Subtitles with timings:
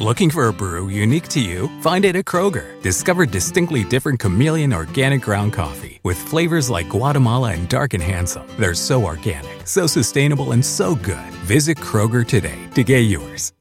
[0.00, 1.68] Looking for a brew unique to you?
[1.80, 2.82] Find it at Kroger.
[2.82, 8.42] Discover distinctly different chameleon organic ground coffee with flavors like Guatemala and Dark and Handsome.
[8.58, 11.30] They're so organic, so sustainable, and so good.
[11.46, 13.52] Visit Kroger today to get yours.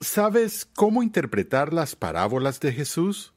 [0.00, 3.32] ¿Sabes cómo interpretar las parábolas de Jesús?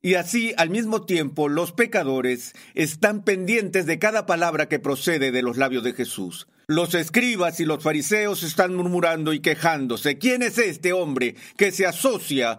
[0.00, 5.42] Y así, al mismo tiempo, los pecadores están pendientes de cada palabra que procede de
[5.42, 6.46] los labios de Jesús.
[6.70, 10.18] Los escribas y los fariseos están murmurando y quejándose.
[10.18, 12.58] ¿Quién es este hombre que se asocia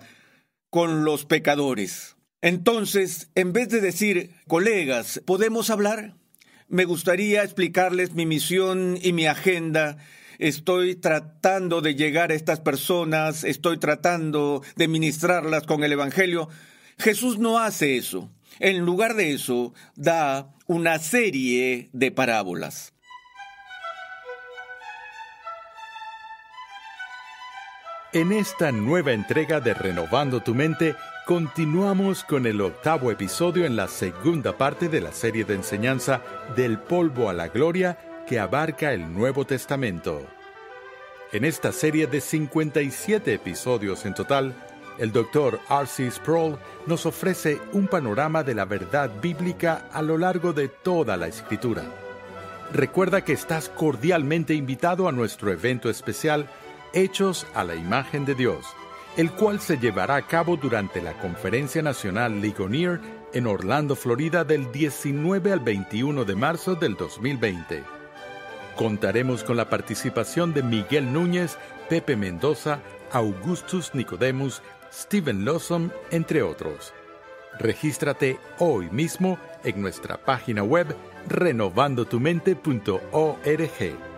[0.72, 2.16] con los pecadores?
[2.42, 6.16] Entonces, en vez de decir, colegas, ¿podemos hablar?
[6.68, 9.98] Me gustaría explicarles mi misión y mi agenda.
[10.40, 16.50] Estoy tratando de llegar a estas personas, estoy tratando de ministrarlas con el Evangelio.
[16.98, 18.32] Jesús no hace eso.
[18.58, 22.92] En lugar de eso, da una serie de parábolas.
[28.12, 30.96] En esta nueva entrega de Renovando tu Mente,
[31.28, 36.24] continuamos con el octavo episodio en la segunda parte de la serie de enseñanza
[36.56, 40.26] Del polvo a la gloria que abarca el Nuevo Testamento.
[41.32, 44.56] En esta serie de 57 episodios en total,
[44.98, 45.60] el Dr.
[45.70, 46.10] R.C.
[46.10, 51.28] Sproul nos ofrece un panorama de la verdad bíblica a lo largo de toda la
[51.28, 51.84] escritura.
[52.74, 56.50] Recuerda que estás cordialmente invitado a nuestro evento especial
[56.94, 58.66] Hechos a la imagen de Dios,
[59.16, 63.00] el cual se llevará a cabo durante la Conferencia Nacional Ligonier
[63.32, 67.84] en Orlando, Florida, del 19 al 21 de marzo del 2020.
[68.76, 71.60] Contaremos con la participación de Miguel Núñez,
[71.90, 72.80] Pepe Mendoza,
[73.12, 76.94] Augustus Nicodemus, Stephen Lawson, entre otros.
[77.60, 80.96] Regístrate hoy mismo en nuestra página web
[81.28, 84.09] renovandotumente.org.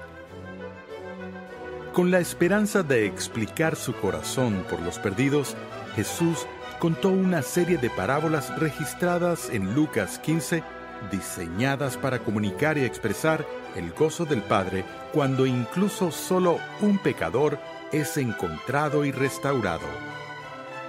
[1.93, 5.57] Con la esperanza de explicar su corazón por los perdidos,
[5.93, 6.47] Jesús
[6.79, 10.63] contó una serie de parábolas registradas en Lucas 15,
[11.11, 17.59] diseñadas para comunicar y expresar el gozo del Padre cuando incluso solo un pecador
[17.91, 19.87] es encontrado y restaurado.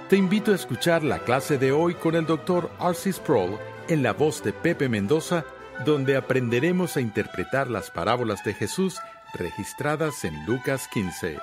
[0.07, 2.69] Te invito a escuchar la clase de hoy con el Dr.
[2.79, 3.11] R.C.
[3.11, 3.57] Sproul
[3.89, 5.43] en la voz de Pepe Mendoza,
[5.83, 8.99] donde aprenderemos a interpretar las parábolas de Jesús
[9.33, 11.37] registradas en Lucas 15.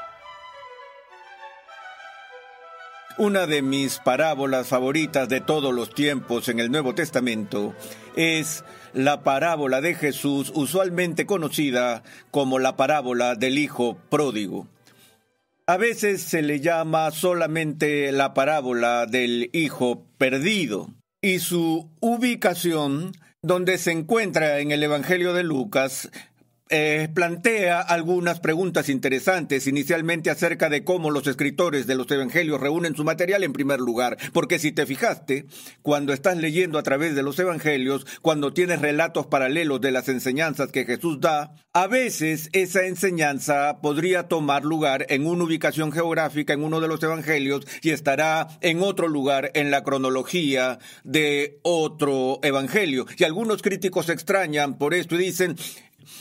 [3.18, 7.74] Una de mis parábolas favoritas de todos los tiempos en el Nuevo Testamento
[8.16, 8.64] es
[8.94, 14.68] la parábola de Jesús, usualmente conocida como la parábola del Hijo Pródigo.
[15.66, 20.88] A veces se le llama solamente la parábola del Hijo Perdido
[21.20, 23.12] y su ubicación
[23.42, 26.10] donde se encuentra en el Evangelio de Lucas
[26.70, 32.94] eh, plantea algunas preguntas interesantes, inicialmente acerca de cómo los escritores de los evangelios reúnen
[32.94, 35.46] su material en primer lugar, porque si te fijaste,
[35.82, 40.70] cuando estás leyendo a través de los evangelios, cuando tienes relatos paralelos de las enseñanzas
[40.70, 46.64] que Jesús da, a veces esa enseñanza podría tomar lugar en una ubicación geográfica en
[46.64, 53.06] uno de los evangelios y estará en otro lugar en la cronología de otro evangelio.
[53.16, 55.56] Y algunos críticos se extrañan por esto y dicen,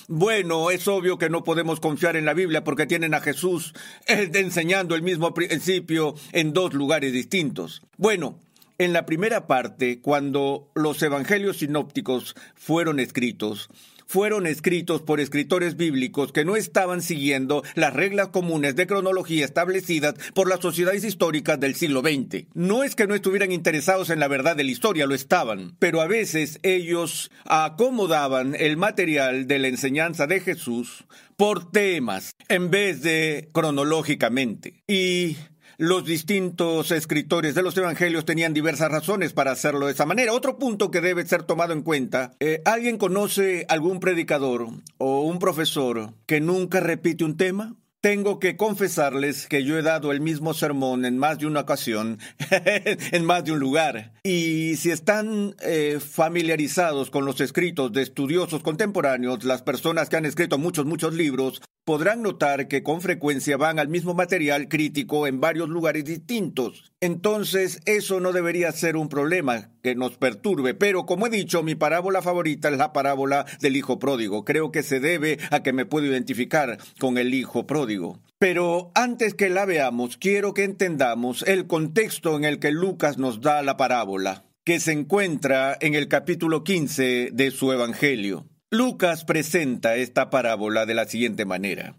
[0.07, 3.73] bueno, es obvio que no podemos confiar en la Biblia porque tienen a Jesús
[4.07, 7.81] eh, enseñando el mismo principio en dos lugares distintos.
[7.97, 8.39] Bueno,
[8.77, 13.69] en la primera parte, cuando los evangelios sinópticos fueron escritos,
[14.09, 20.15] fueron escritos por escritores bíblicos que no estaban siguiendo las reglas comunes de cronología establecidas
[20.33, 22.47] por las sociedades históricas del siglo XX.
[22.55, 26.01] No es que no estuvieran interesados en la verdad de la historia, lo estaban, pero
[26.01, 31.05] a veces ellos acomodaban el material de la enseñanza de Jesús
[31.37, 34.81] por temas en vez de cronológicamente.
[34.87, 35.37] Y
[35.79, 40.33] los distintos escritores de los evangelios tenían diversas razones para hacerlo de esa manera.
[40.33, 44.67] Otro punto que debe ser tomado en cuenta, eh, ¿alguien conoce algún predicador
[44.97, 47.77] o un profesor que nunca repite un tema?
[48.01, 52.19] Tengo que confesarles que yo he dado el mismo sermón en más de una ocasión,
[52.51, 54.11] en más de un lugar.
[54.23, 60.25] Y si están eh, familiarizados con los escritos de estudiosos contemporáneos, las personas que han
[60.25, 65.41] escrito muchos, muchos libros, podrán notar que con frecuencia van al mismo material crítico en
[65.41, 66.93] varios lugares distintos.
[67.01, 71.73] Entonces, eso no debería ser un problema que nos perturbe, pero como he dicho, mi
[71.73, 74.45] parábola favorita es la parábola del hijo pródigo.
[74.45, 78.19] Creo que se debe a que me puedo identificar con el hijo pródigo.
[78.37, 83.41] Pero antes que la veamos, quiero que entendamos el contexto en el que Lucas nos
[83.41, 88.45] da la parábola, que se encuentra en el capítulo 15 de su Evangelio.
[88.71, 91.95] Lucas presenta esta parábola de la siguiente manera.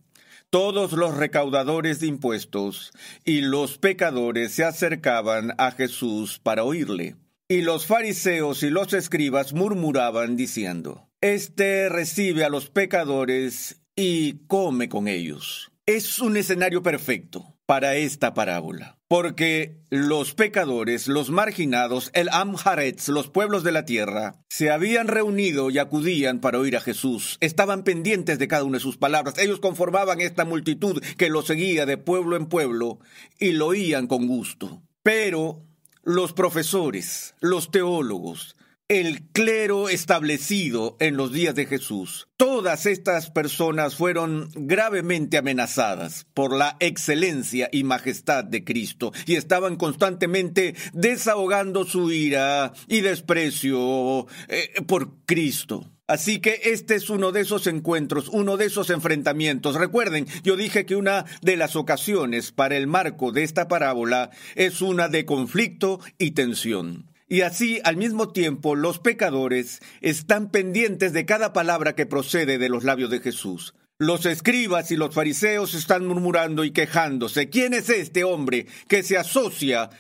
[0.51, 2.93] Todos los recaudadores de impuestos
[3.25, 7.17] y los pecadores se acercaban a Jesús para oírle.
[7.49, 14.89] Y los fariseos y los escribas murmuraban diciendo, Este recibe a los pecadores y come
[14.89, 15.73] con ellos.
[15.87, 19.00] Es un escenario perfecto para esta parábola.
[19.11, 25.69] Porque los pecadores, los marginados, el Amharetz, los pueblos de la tierra, se habían reunido
[25.69, 27.37] y acudían para oír a Jesús.
[27.41, 29.37] Estaban pendientes de cada una de sus palabras.
[29.39, 33.01] Ellos conformaban esta multitud que lo seguía de pueblo en pueblo
[33.41, 34.81] y lo oían con gusto.
[35.03, 35.65] Pero
[36.05, 38.55] los profesores, los teólogos,
[38.91, 42.27] el clero establecido en los días de Jesús.
[42.37, 49.77] Todas estas personas fueron gravemente amenazadas por la excelencia y majestad de Cristo y estaban
[49.77, 55.89] constantemente desahogando su ira y desprecio eh, por Cristo.
[56.09, 59.77] Así que este es uno de esos encuentros, uno de esos enfrentamientos.
[59.77, 64.83] Recuerden, yo dije que una de las ocasiones para el marco de esta parábola es
[64.83, 67.10] una de conflicto y tensión.
[67.33, 72.69] Y así, al mismo tiempo, los pecadores están pendientes de cada palabra que procede de
[72.69, 73.73] los labios de Jesús.
[74.01, 77.49] Los escribas y los fariseos están murmurando y quejándose.
[77.49, 79.91] ¿Quién es este hombre que se asocia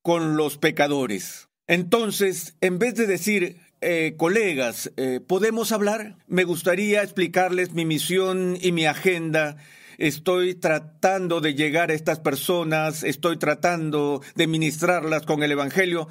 [0.00, 1.50] con los pecadores?
[1.66, 6.16] Entonces, en vez de decir, eh, colegas, eh, ¿podemos hablar?
[6.26, 9.58] Me gustaría explicarles mi misión y mi agenda
[9.98, 16.08] estoy tratando de llegar a estas personas, estoy tratando de ministrarlas con el Evangelio.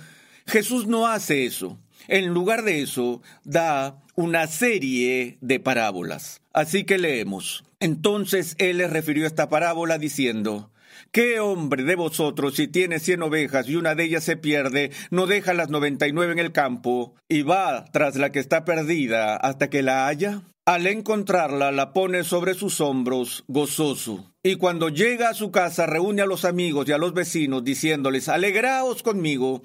[0.47, 1.79] Jesús no hace eso.
[2.07, 6.41] En lugar de eso, da una serie de parábolas.
[6.53, 7.63] Así que leemos.
[7.79, 10.71] Entonces él les refirió esta parábola diciendo,
[11.11, 15.25] ¿Qué hombre de vosotros, si tiene cien ovejas y una de ellas se pierde, no
[15.25, 19.35] deja las noventa y nueve en el campo y va tras la que está perdida
[19.35, 20.43] hasta que la haya?
[20.65, 24.31] Al encontrarla, la pone sobre sus hombros, gozoso.
[24.43, 28.29] Y cuando llega a su casa, reúne a los amigos y a los vecinos, diciéndoles,
[28.29, 29.63] Alegraos conmigo,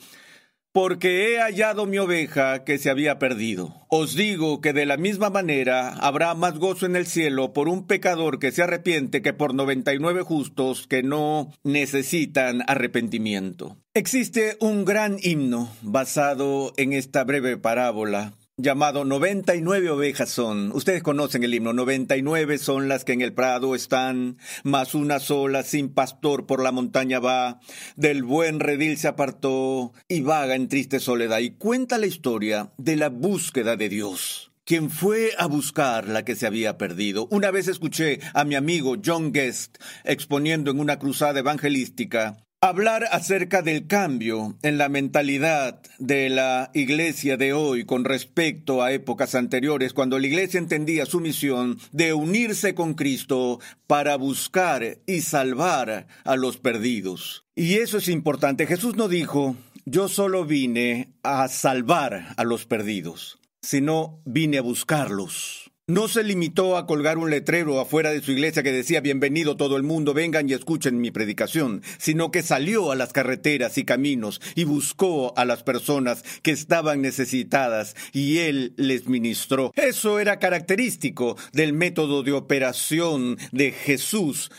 [0.76, 3.86] porque he hallado mi oveja que se había perdido.
[3.88, 7.86] Os digo que de la misma manera habrá más gozo en el cielo por un
[7.86, 13.78] pecador que se arrepiente que por noventa y nueve justos que no necesitan arrepentimiento.
[13.94, 20.72] Existe un gran himno basado en esta breve parábola llamado 99 ovejas son.
[20.72, 25.62] Ustedes conocen el himno, 99 son las que en el prado están, más una sola
[25.62, 27.60] sin pastor por la montaña va,
[27.96, 31.40] del buen redil se apartó y vaga en triste soledad.
[31.40, 36.34] Y cuenta la historia de la búsqueda de Dios quien fue a buscar la que
[36.34, 37.28] se había perdido.
[37.30, 43.62] Una vez escuché a mi amigo John Guest exponiendo en una cruzada evangelística hablar acerca
[43.62, 49.92] del cambio en la mentalidad de la iglesia de hoy con respecto a épocas anteriores,
[49.92, 56.36] cuando la iglesia entendía su misión de unirse con Cristo para buscar y salvar a
[56.36, 57.44] los perdidos.
[57.54, 58.66] Y eso es importante.
[58.66, 65.65] Jesús no dijo, yo solo vine a salvar a los perdidos, sino vine a buscarlos.
[65.88, 69.76] No se limitó a colgar un letrero afuera de su iglesia que decía Bienvenido todo
[69.76, 74.40] el mundo, vengan y escuchen mi predicación, sino que salió a las carreteras y caminos
[74.56, 79.70] y buscó a las personas que estaban necesitadas y él les ministró.
[79.76, 84.50] Eso era característico del método de operación de Jesús.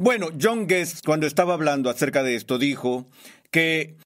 [0.00, 3.08] Bueno, John Guest, cuando estaba hablando acerca de esto, dijo
[3.52, 3.96] que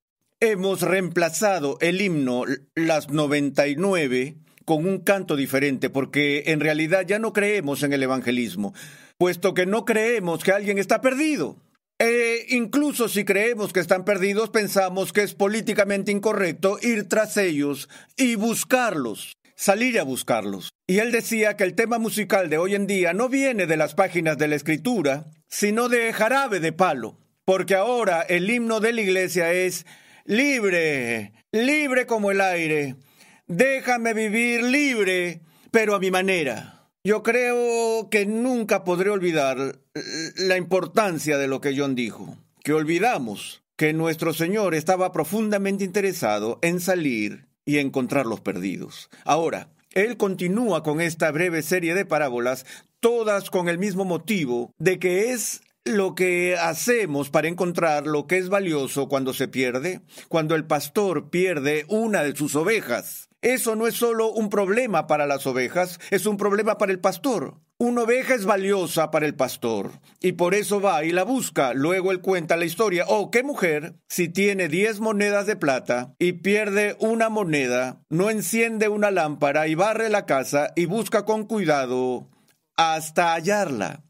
[0.40, 4.36] hemos reemplazado el himno Las 99
[4.66, 8.74] con un canto diferente, porque en realidad ya no creemos en el evangelismo,
[9.16, 11.56] puesto que no creemos que alguien está perdido.
[11.98, 17.88] E incluso si creemos que están perdidos, pensamos que es políticamente incorrecto ir tras ellos
[18.16, 20.68] y buscarlos, salir a buscarlos.
[20.86, 23.94] Y él decía que el tema musical de hoy en día no viene de las
[23.94, 29.00] páginas de la escritura, sino de jarabe de palo, porque ahora el himno de la
[29.00, 29.86] iglesia es
[30.24, 32.96] libre, libre como el aire,
[33.48, 36.90] Déjame vivir libre, pero a mi manera.
[37.04, 39.78] Yo creo que nunca podré olvidar
[40.36, 46.58] la importancia de lo que John dijo, que olvidamos que nuestro Señor estaba profundamente interesado
[46.62, 49.10] en salir y encontrar los perdidos.
[49.24, 52.66] Ahora, él continúa con esta breve serie de parábolas
[52.98, 58.38] todas con el mismo motivo de que es lo que hacemos para encontrar lo que
[58.38, 63.25] es valioso cuando se pierde, cuando el pastor pierde una de sus ovejas.
[63.42, 67.60] Eso no es solo un problema para las ovejas, es un problema para el pastor.
[67.78, 69.90] Una oveja es valiosa para el pastor
[70.20, 71.74] y por eso va y la busca.
[71.74, 73.04] Luego él cuenta la historia.
[73.06, 78.88] Oh, qué mujer, si tiene diez monedas de plata y pierde una moneda, no enciende
[78.88, 82.30] una lámpara y barre la casa y busca con cuidado
[82.76, 84.05] hasta hallarla.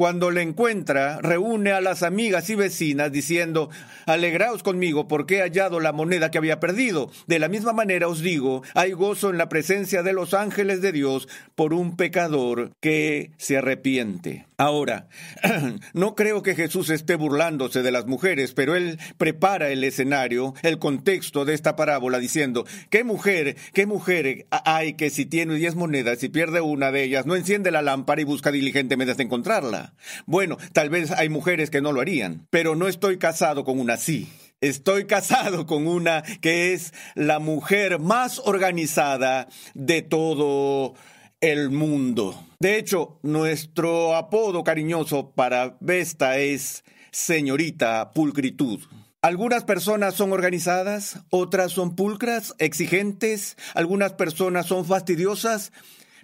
[0.00, 3.68] Cuando le encuentra, reúne a las amigas y vecinas diciendo,
[4.06, 7.10] Alegraos conmigo porque he hallado la moneda que había perdido.
[7.26, 10.92] De la misma manera os digo, hay gozo en la presencia de los ángeles de
[10.92, 14.46] Dios por un pecador que se arrepiente.
[14.56, 15.08] Ahora,
[15.92, 20.78] no creo que Jesús esté burlándose de las mujeres, pero él prepara el escenario, el
[20.78, 26.22] contexto de esta parábola diciendo, ¿qué mujer, qué mujer hay que si tiene diez monedas
[26.22, 29.89] y pierde una de ellas, no enciende la lámpara y busca diligentemente hasta encontrarla?
[30.26, 33.94] Bueno, tal vez hay mujeres que no lo harían, pero no estoy casado con una
[33.94, 34.28] así.
[34.60, 40.94] Estoy casado con una que es la mujer más organizada de todo
[41.40, 42.46] el mundo.
[42.58, 48.80] De hecho, nuestro apodo cariñoso para Vesta es señorita pulcritud.
[49.22, 55.72] Algunas personas son organizadas, otras son pulcras, exigentes, algunas personas son fastidiosas,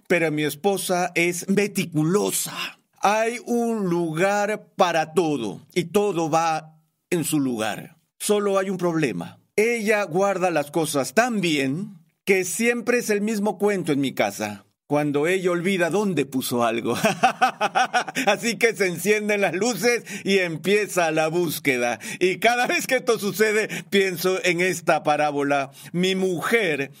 [0.07, 2.76] pero mi esposa es meticulosa.
[3.01, 7.97] Hay un lugar para todo y todo va en su lugar.
[8.19, 9.39] Solo hay un problema.
[9.55, 14.65] Ella guarda las cosas tan bien que siempre es el mismo cuento en mi casa
[14.87, 16.95] cuando ella olvida dónde puso algo.
[18.25, 21.99] Así que se encienden las luces y empieza la búsqueda.
[22.19, 25.71] Y cada vez que esto sucede, pienso en esta parábola.
[25.91, 26.91] Mi mujer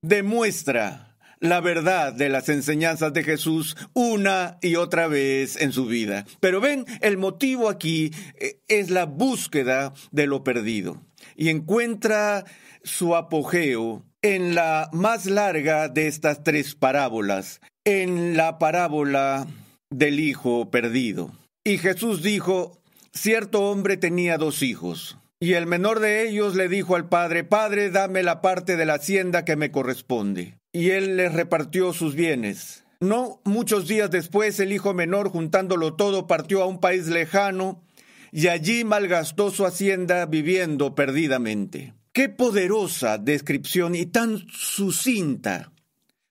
[0.00, 1.07] demuestra
[1.40, 6.24] la verdad de las enseñanzas de Jesús una y otra vez en su vida.
[6.40, 11.02] Pero ven, el motivo aquí eh, es la búsqueda de lo perdido.
[11.36, 12.44] Y encuentra
[12.82, 19.46] su apogeo en la más larga de estas tres parábolas, en la parábola
[19.90, 21.32] del hijo perdido.
[21.64, 22.80] Y Jesús dijo,
[23.12, 25.18] cierto hombre tenía dos hijos.
[25.40, 28.94] Y el menor de ellos le dijo al padre, Padre, dame la parte de la
[28.94, 30.58] hacienda que me corresponde.
[30.78, 32.84] Y él les repartió sus bienes.
[33.00, 37.82] No muchos días después, el hijo menor, juntándolo todo, partió a un país lejano
[38.30, 41.94] y allí malgastó su hacienda viviendo perdidamente.
[42.12, 45.72] Qué poderosa descripción y tan sucinta.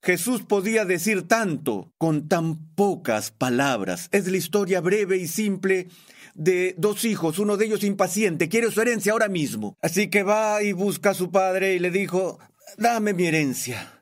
[0.02, 4.08] Jesús podía decir tanto con tan pocas palabras.
[4.14, 5.90] Es la historia breve y simple
[6.36, 9.76] de dos hijos, uno de ellos impaciente, quiere su herencia ahora mismo.
[9.82, 12.40] Así que va y busca a su padre y le dijo,
[12.78, 13.97] dame mi herencia.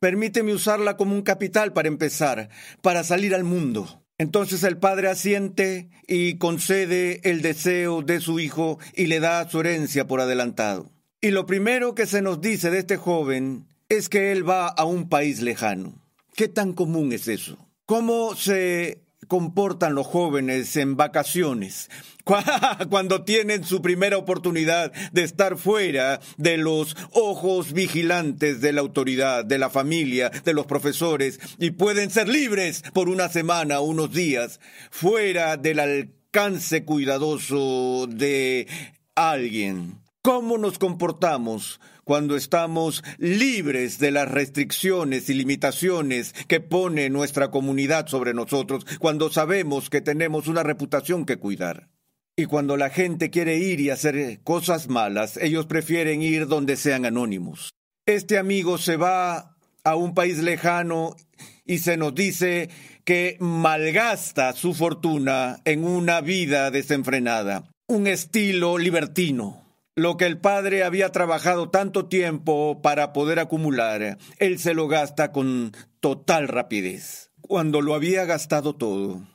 [0.00, 2.48] Permíteme usarla como un capital para empezar,
[2.80, 4.02] para salir al mundo.
[4.16, 9.60] Entonces el padre asiente y concede el deseo de su hijo y le da su
[9.60, 10.90] herencia por adelantado.
[11.20, 14.86] Y lo primero que se nos dice de este joven es que él va a
[14.86, 15.92] un país lejano.
[16.34, 17.58] ¿Qué tan común es eso?
[17.84, 21.90] ¿Cómo se comportan los jóvenes en vacaciones?
[22.90, 29.44] Cuando tienen su primera oportunidad de estar fuera de los ojos vigilantes de la autoridad,
[29.44, 34.60] de la familia, de los profesores, y pueden ser libres por una semana, unos días,
[34.90, 38.66] fuera del alcance cuidadoso de
[39.14, 39.99] alguien.
[40.22, 48.06] ¿Cómo nos comportamos cuando estamos libres de las restricciones y limitaciones que pone nuestra comunidad
[48.06, 51.88] sobre nosotros, cuando sabemos que tenemos una reputación que cuidar?
[52.36, 57.06] Y cuando la gente quiere ir y hacer cosas malas, ellos prefieren ir donde sean
[57.06, 57.70] anónimos.
[58.04, 61.16] Este amigo se va a un país lejano
[61.64, 62.68] y se nos dice
[63.06, 69.69] que malgasta su fortuna en una vida desenfrenada, un estilo libertino
[70.00, 75.30] lo que el padre había trabajado tanto tiempo para poder acumular, él se lo gasta
[75.30, 77.32] con total rapidez.
[77.42, 79.26] Cuando lo había gastado todo,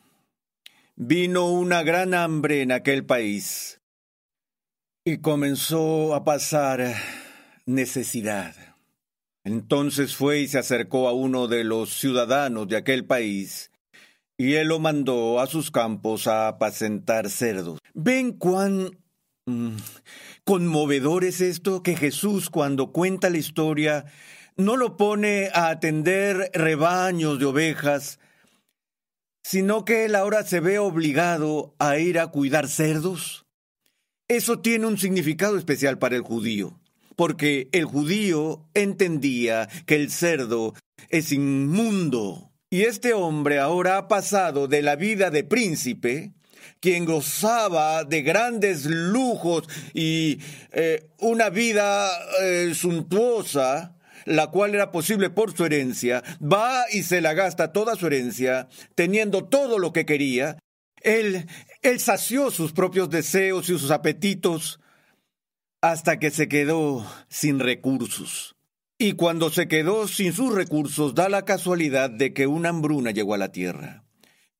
[0.96, 3.80] vino una gran hambre en aquel país
[5.04, 6.96] y comenzó a pasar
[7.68, 8.56] necesidad.
[9.44, 13.70] Entonces fue y se acercó a uno de los ciudadanos de aquel país
[14.36, 17.78] y él lo mandó a sus campos a apacentar cerdos.
[17.94, 18.90] Ven cuán
[19.48, 19.78] Mm.
[20.46, 24.06] Conmovedor es esto que Jesús cuando cuenta la historia
[24.58, 28.20] no lo pone a atender rebaños de ovejas,
[29.44, 33.48] sino que él ahora se ve obligado a ir a cuidar cerdos.
[34.28, 36.80] Eso tiene un significado especial para el judío,
[37.16, 40.76] porque el judío entendía que el cerdo
[41.10, 46.34] es inmundo Y este hombre ahora ha pasado de la vida de príncipe,
[46.80, 50.40] quien gozaba de grandes lujos y
[50.72, 52.10] eh, una vida
[52.42, 57.96] eh, suntuosa, la cual era posible por su herencia, va y se la gasta toda
[57.96, 60.58] su herencia, teniendo todo lo que quería.
[61.02, 61.48] Él,
[61.82, 64.80] él sació sus propios deseos y sus apetitos
[65.82, 68.56] hasta que se quedó sin recursos.
[68.98, 73.34] Y cuando se quedó sin sus recursos, da la casualidad de que una hambruna llegó
[73.34, 74.05] a la tierra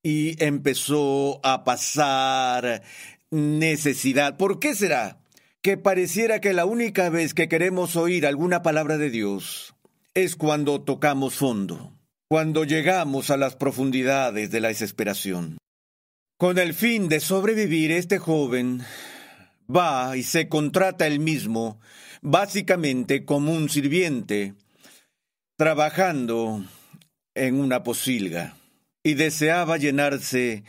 [0.06, 2.84] y empezó a pasar
[3.32, 4.36] necesidad.
[4.36, 5.18] ¿Por qué será?
[5.62, 9.74] Que pareciera que la única vez que queremos oír alguna palabra de Dios
[10.14, 11.92] es cuando tocamos fondo,
[12.28, 15.58] cuando llegamos a las profundidades de la desesperación.
[16.38, 18.82] Con el fin de sobrevivir, este joven
[19.68, 21.80] va y se contrata él mismo,
[22.22, 24.54] básicamente como un sirviente,
[25.56, 26.64] trabajando
[27.34, 28.54] en una posilga,
[29.06, 30.64] y deseaba llenarse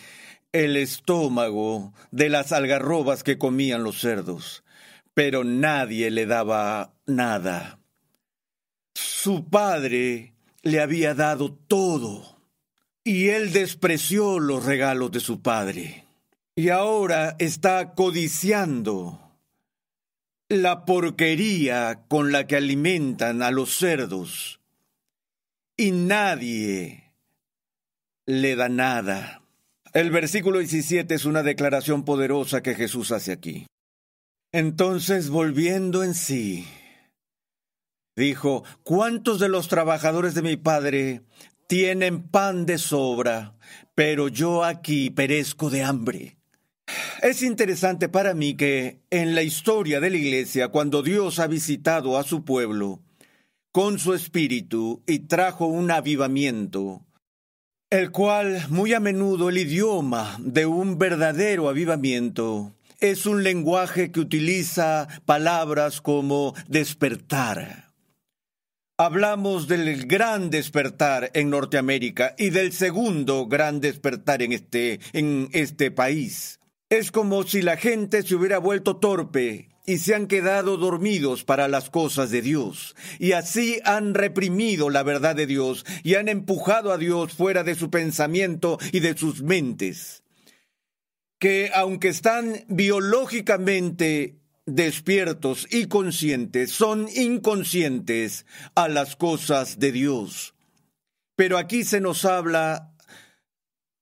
[0.51, 4.63] el estómago de las algarrobas que comían los cerdos,
[5.15, 7.79] pero nadie le daba nada.
[8.93, 12.39] Su padre le había dado todo,
[13.03, 16.05] y él despreció los regalos de su padre
[16.55, 19.19] y ahora está codiciando
[20.47, 24.59] la porquería con la que alimentan a los cerdos
[25.75, 27.06] y nadie
[28.27, 29.41] le da nada.
[29.93, 33.65] El versículo 17 es una declaración poderosa que Jesús hace aquí.
[34.51, 36.67] Entonces, volviendo en sí,
[38.15, 41.21] dijo, ¿cuántos de los trabajadores de mi Padre
[41.67, 43.55] tienen pan de sobra,
[43.95, 46.37] pero yo aquí perezco de hambre?
[47.21, 52.17] Es interesante para mí que en la historia de la Iglesia, cuando Dios ha visitado
[52.17, 53.01] a su pueblo
[53.71, 57.06] con su espíritu y trajo un avivamiento,
[57.89, 64.19] el cual muy a menudo el idioma de un verdadero avivamiento es un lenguaje que
[64.19, 67.93] utiliza palabras como despertar.
[68.97, 75.91] Hablamos del gran despertar en Norteamérica y del segundo gran despertar en este, en este
[75.91, 76.59] país.
[76.89, 81.67] Es como si la gente se hubiera vuelto torpe y se han quedado dormidos para
[81.67, 86.91] las cosas de Dios, y así han reprimido la verdad de Dios y han empujado
[86.91, 90.21] a Dios fuera de su pensamiento y de sus mentes,
[91.39, 98.45] que aunque están biológicamente despiertos y conscientes, son inconscientes
[98.75, 100.53] a las cosas de Dios.
[101.35, 102.93] Pero aquí se nos habla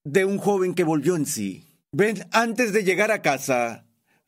[0.03, 1.65] de un joven que volvió en sí
[1.97, 3.84] Ven, antes de llegar a casa,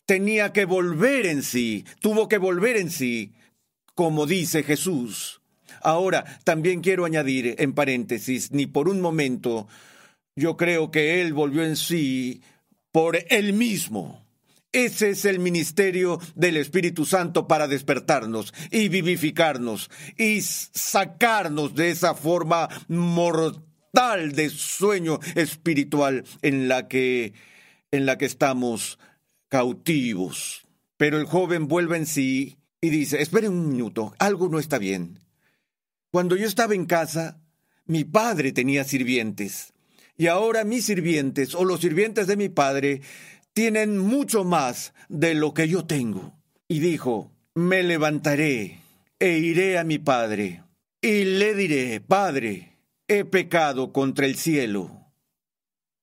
[0.08, 3.34] tenía que volver en sí, tuvo que volver en sí,
[3.94, 5.42] como dice Jesús.
[5.82, 9.68] Ahora, también quiero añadir en paréntesis, ni por un momento,
[10.36, 12.42] yo creo que Él volvió en sí
[12.92, 14.26] por Él mismo.
[14.72, 22.16] Ese es el ministerio del Espíritu Santo para despertarnos y vivificarnos y sacarnos de esa
[22.16, 27.34] forma mortal de sueño espiritual en la que
[27.92, 29.00] en la que estamos
[29.50, 30.66] cautivos.
[30.98, 35.20] Pero el joven vuelve en sí y dice, espere un minuto, algo no está bien.
[36.12, 37.40] Cuando yo estaba en casa,
[37.86, 39.74] mi padre tenía sirvientes.
[40.18, 43.02] Y ahora mis sirvientes o los sirvientes de mi padre
[43.54, 46.34] tienen mucho más de lo que yo tengo.
[46.68, 48.80] Y dijo, me levantaré
[49.20, 50.64] e iré a mi padre
[51.02, 52.74] y le diré, Padre,
[53.08, 54.97] he pecado contra el cielo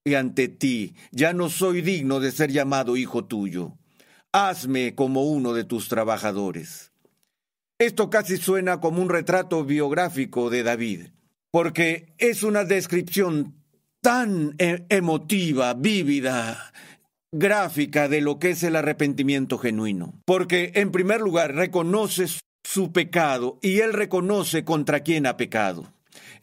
[0.04, 3.72] y ante ti ya no soy digno de ser llamado hijo tuyo.
[4.32, 6.92] Hazme como uno de tus trabajadores.
[7.78, 11.06] Esto casi suena como un retrato biográfico de David,
[11.50, 13.54] porque es una descripción
[14.00, 16.72] tan e-, emotiva, vívida,
[17.32, 20.20] gráfica de lo que es el arrepentimiento genuino.
[20.24, 22.26] Porque, en primer lugar, reconoce
[22.62, 25.92] su pecado y él reconoce contra quién ha pecado.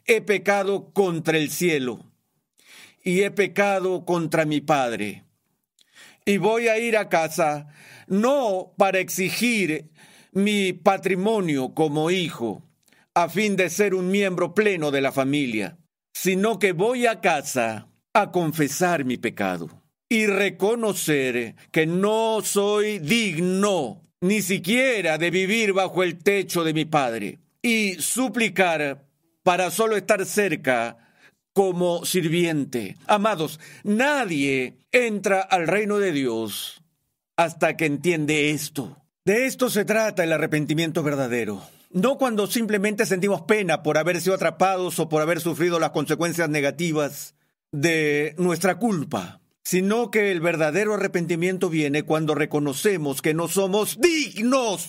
[0.06, 2.11] He pecado contra el cielo
[3.02, 5.24] y he pecado contra mi Padre.
[6.24, 7.68] Y voy a ir a casa
[8.06, 9.90] no para exigir
[10.32, 12.62] mi patrimonio como hijo,
[13.14, 15.78] a fin de ser un miembro pleno de la familia,
[16.12, 24.02] sino que voy a casa a confesar mi pecado y reconocer que no soy digno
[24.20, 29.06] ni siquiera de vivir bajo el techo de mi Padre y suplicar
[29.42, 31.01] para solo estar cerca
[31.52, 32.96] como sirviente.
[33.06, 36.82] Amados, nadie entra al reino de Dios
[37.36, 38.96] hasta que entiende esto.
[39.24, 41.62] De esto se trata el arrepentimiento verdadero.
[41.90, 46.48] no cuando simplemente sentimos pena por haber sido atrapados o por haber sufrido las consecuencias
[46.48, 47.34] negativas
[47.70, 54.88] de nuestra culpa, sino que el verdadero arrepentimiento viene cuando reconocemos que no somos dignos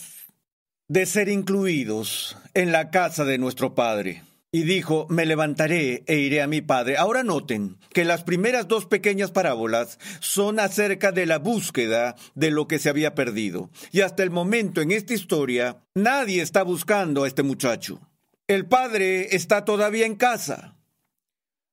[0.88, 4.24] de ser incluidos en la casa de nuestro Padre.
[4.56, 6.96] Y dijo, me levantaré e iré a mi padre.
[6.96, 12.68] Ahora noten que las primeras dos pequeñas parábolas son acerca de la búsqueda de lo
[12.68, 13.72] que se había perdido.
[13.92, 18.00] Y hasta el momento en esta historia, nadie está buscando a este muchacho.
[18.48, 20.78] El padre está todavía en casa.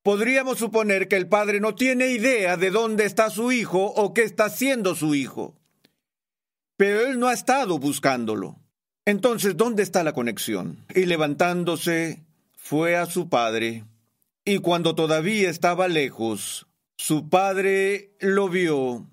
[0.03, 4.23] Podríamos suponer que el padre no tiene idea de dónde está su hijo o qué
[4.23, 5.55] está haciendo su hijo.
[6.79, 8.59] Pero él no ha estado buscándolo.
[9.05, 10.87] Entonces, ¿dónde está la conexión?
[10.95, 12.25] Y levantándose,
[12.63, 13.85] fue a su padre,
[14.45, 19.09] y cuando todavía estaba lejos, su padre lo vio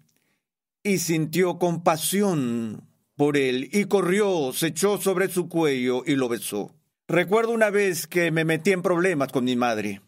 [0.83, 6.75] y sintió compasión por él, y corrió, se echó sobre su cuello y lo besó.
[7.07, 10.01] Recuerdo una vez que me metí en problemas con mi madre,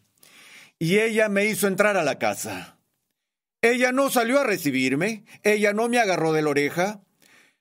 [0.78, 2.78] y ella me hizo entrar a la casa.
[3.62, 7.02] Ella no salió a recibirme, ella no me agarró de la oreja,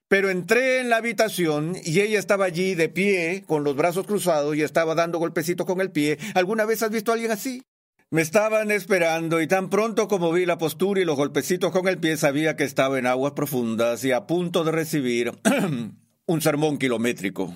[0.09, 4.55] pero entré en la habitación y ella estaba allí de pie, con los brazos cruzados
[4.55, 6.17] y estaba dando golpecitos con el pie.
[6.33, 7.61] ¿Alguna vez has visto a alguien así?
[8.09, 11.99] Me estaban esperando y tan pronto como vi la postura y los golpecitos con el
[11.99, 15.31] pie sabía que estaba en aguas profundas y a punto de recibir
[16.25, 17.53] un sermón kilométrico.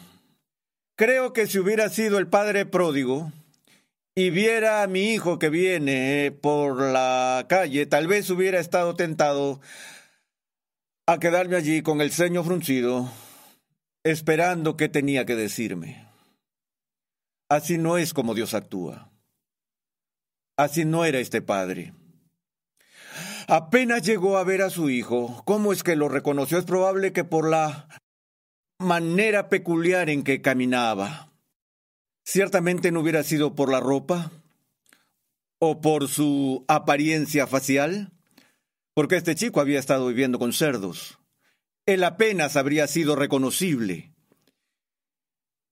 [0.95, 3.31] Creo que si hubiera sido el padre pródigo
[4.13, 9.59] y viera a mi hijo que viene por la calle, tal vez hubiera estado tentado
[11.05, 13.11] a quedarme allí con el ceño fruncido,
[14.03, 16.07] esperando qué tenía que decirme.
[17.49, 19.11] Así no es como Dios actúa.
[20.55, 21.93] Así no era este padre.
[23.47, 26.57] Apenas llegó a ver a su hijo, ¿cómo es que lo reconoció?
[26.57, 27.89] Es probable que por la
[28.79, 31.33] manera peculiar en que caminaba.
[32.23, 34.31] Ciertamente no hubiera sido por la ropa
[35.59, 38.12] o por su apariencia facial
[38.93, 41.19] porque este chico había estado viviendo con cerdos.
[41.86, 44.13] Él apenas habría sido reconocible.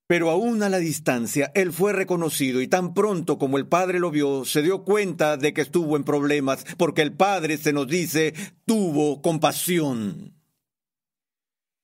[0.08, 4.12] Pero aún a la distancia, él fue reconocido y tan pronto como el padre lo
[4.12, 8.34] vio, se dio cuenta de que estuvo en problemas, porque el padre, se nos dice,
[8.66, 10.34] tuvo compasión.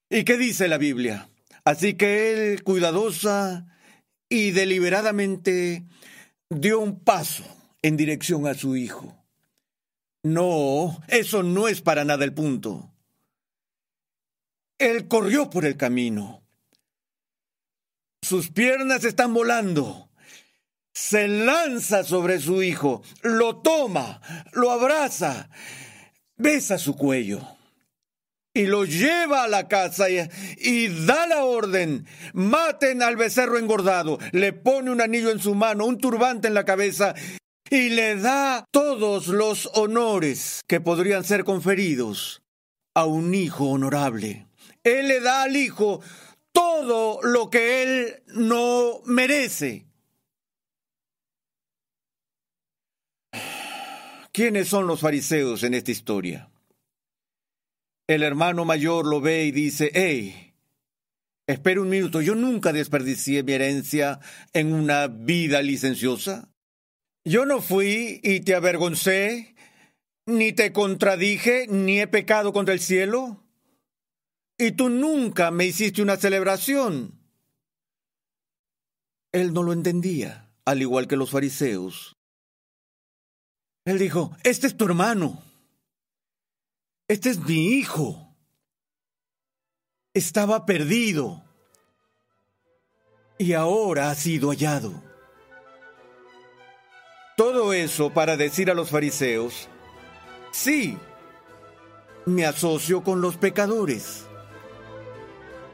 [0.09, 1.29] ¿Y qué dice la Biblia?
[1.63, 3.67] Así que él, cuidadosa
[4.27, 5.85] y deliberadamente,
[6.49, 7.45] dio un paso
[7.81, 9.16] en dirección a su hijo.
[10.23, 12.91] No, eso no es para nada el punto.
[14.77, 16.43] Él corrió por el camino.
[18.21, 20.09] Sus piernas están volando.
[20.93, 24.19] Se lanza sobre su hijo, lo toma,
[24.53, 25.49] lo abraza,
[26.35, 27.39] besa su cuello
[28.57, 30.19] y lo lleva a la casa y,
[30.57, 35.85] y, da la orden, maten al becerro engordado, le pone un anillo en su mano,
[35.85, 37.13] un turbante en la cabeza
[37.69, 42.41] y le da todos los honores que podrían ser conferidos
[42.93, 44.47] a un hijo honorable.
[44.83, 46.01] Él le da al hijo
[46.51, 49.85] todo lo que él no merece.
[54.31, 56.49] ¿Quiénes son los fariseos en esta historia?
[58.07, 60.53] El hermano mayor lo ve y dice, hey,
[61.47, 64.19] espera un minuto, yo nunca desperdicié mi herencia
[64.53, 66.49] en una vida licenciosa.
[67.27, 69.53] Yo no fui y te avergoncé,
[70.25, 73.43] ni te contradije, ni he pecado contra el cielo.
[74.57, 77.19] Y tú nunca me hiciste una celebración.
[79.33, 82.15] Él no lo entendía, al igual que los fariseos.
[83.83, 85.43] Él dijo, este es tu hermano.
[87.09, 88.37] Este es mi hijo.
[90.13, 91.43] Estaba perdido.
[93.37, 95.06] Y ahora ha sido hallado.
[97.37, 99.69] Todo eso para decir a los fariseos,
[100.49, 100.97] sí,
[102.25, 104.25] me asocio con los pecadores,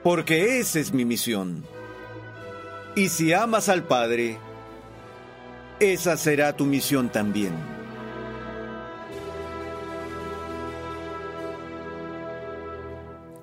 [0.04, 1.64] porque esa es mi misión.
[2.98, 4.40] Y si amas al Padre,
[5.80, 7.54] esa será tu misión también.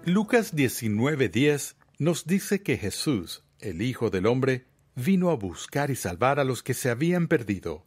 [0.04, 6.38] Lucas 19:10 nos dice que Jesús, el Hijo del Hombre, vino a buscar y salvar
[6.38, 7.86] a los que se habían perdido.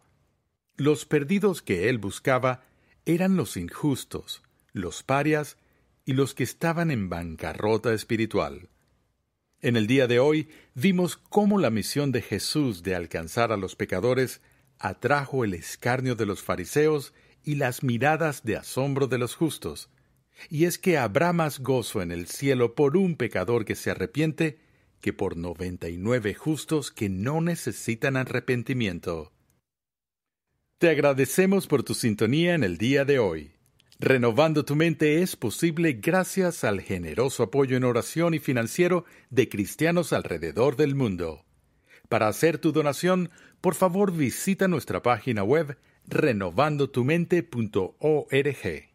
[0.78, 2.64] Los perdidos que él buscaba
[3.06, 5.58] eran los injustos, los parias
[6.04, 8.70] y los que estaban en bancarrota espiritual.
[9.62, 13.76] En el día de hoy vimos cómo la misión de Jesús de alcanzar a los
[13.76, 14.42] pecadores
[14.80, 19.92] atrajo el escarnio de los fariseos y las miradas de asombro de los justos.
[20.50, 24.58] Y es que habrá más gozo en el cielo por un pecador que se arrepiente
[25.02, 29.33] que por 99 justos que no necesitan arrepentimiento.
[30.84, 33.54] Te agradecemos por tu sintonía en el día de hoy.
[34.02, 40.12] Renovando tu mente es posible gracias al generoso apoyo en oración y financiero de cristianos
[40.12, 41.46] alrededor del mundo.
[42.10, 43.30] Para hacer tu donación,
[43.62, 48.90] por favor visita nuestra página web renovandotumente.org.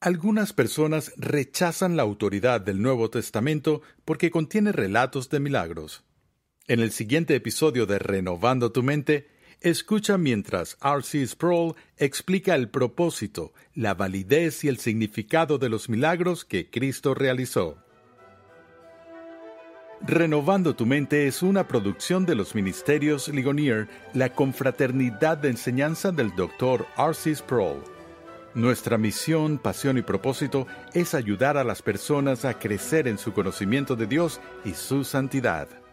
[0.00, 6.04] Algunas personas rechazan la autoridad del Nuevo Testamento porque contiene relatos de milagros.
[6.68, 11.26] En el siguiente episodio de Renovando tu mente, escucha mientras R.C.
[11.26, 17.78] Sproul explica el propósito, la validez y el significado de los milagros que Cristo realizó.
[20.06, 26.34] Renovando tu mente es una producción de los ministerios Ligonier, la confraternidad de enseñanza del
[26.34, 26.86] Dr.
[26.98, 27.34] R.C.
[27.36, 27.82] Sproul.
[28.54, 33.96] Nuestra misión, pasión y propósito es ayudar a las personas a crecer en su conocimiento
[33.96, 35.83] de Dios y su santidad.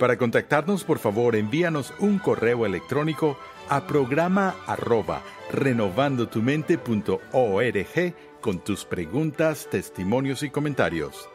[0.00, 9.68] Para contactarnos, por favor, envíanos un correo electrónico a programa arroba renovandotumente.org con tus preguntas,
[9.70, 11.28] testimonios y comentarios.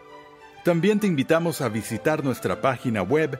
[0.64, 3.40] También te invitamos a visitar nuestra página web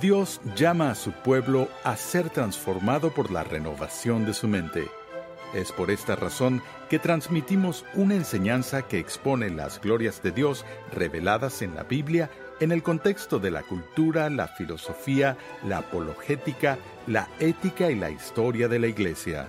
[0.00, 4.88] Dios llama a su pueblo a ser transformado por la renovación de su mente.
[5.54, 11.62] Es por esta razón que transmitimos una enseñanza que expone las glorias de Dios reveladas
[11.62, 17.90] en la Biblia en el contexto de la cultura, la filosofía, la apologética, la ética
[17.90, 19.48] y la historia de la Iglesia.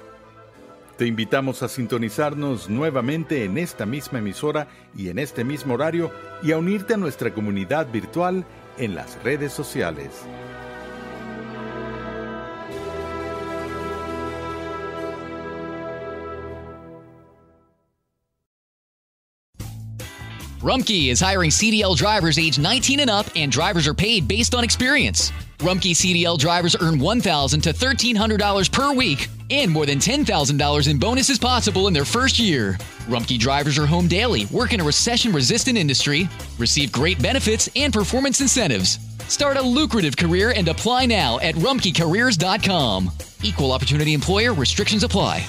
[0.97, 6.51] Te invitamos a sintonizarnos nuevamente en esta misma emisora y en este mismo horario y
[6.51, 8.45] a unirte a nuestra comunidad virtual
[8.77, 10.25] en las redes sociales.
[20.61, 24.63] Rumkey is hiring CDL drivers age 19 and up, and drivers are paid based on
[24.63, 25.31] experience.
[25.59, 31.39] Rumkey CDL drivers earn 1,000 to $1,300 per week, and more than $10,000 in bonuses
[31.39, 32.73] possible in their first year.
[33.07, 37.93] Rumkey drivers are home daily, work in a recession resistant industry, receive great benefits and
[37.93, 38.99] performance incentives.
[39.27, 43.11] Start a lucrative career and apply now at rumkeycareers.com.
[43.43, 45.45] Equal opportunity employer restrictions apply.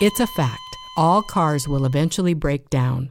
[0.00, 0.60] It's a fact.
[0.96, 3.10] All cars will eventually break down.